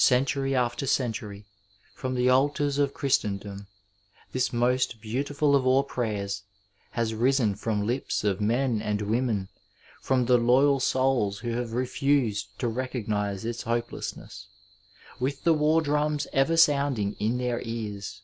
Century 0.00 0.54
after 0.56 0.86
century 0.86 1.44
from 1.94 2.14
the 2.14 2.30
altars 2.30 2.78
of 2.78 2.94
Christen 2.94 3.36
dom 3.36 3.66
this 4.32 4.50
most 4.50 5.02
beautiful 5.02 5.54
of 5.54 5.66
all 5.66 5.82
prayers 5.82 6.44
has 6.92 7.12
risen 7.12 7.54
from 7.54 7.86
lips 7.86 8.24
of 8.24 8.40
men 8.40 8.80
and 8.80 9.02
women, 9.02 9.50
from 10.00 10.24
the 10.24 10.38
loyal 10.38 10.80
souls 10.80 11.40
who 11.40 11.50
have 11.50 11.72
refused 11.74 12.58
to 12.60 12.66
recognize 12.66 13.44
its 13.44 13.64
hopelessness, 13.64 14.46
with 15.20 15.44
the 15.44 15.52
war 15.52 15.82
drums 15.82 16.26
ever 16.32 16.56
sounding 16.56 17.12
in 17.20 17.36
their 17.36 17.60
ears. 17.62 18.22